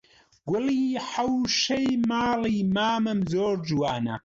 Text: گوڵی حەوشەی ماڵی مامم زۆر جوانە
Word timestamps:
گوڵی 0.47 0.83
حەوشەی 1.09 1.89
ماڵی 2.09 2.57
مامم 2.75 3.19
زۆر 3.31 3.55
جوانە 3.67 4.15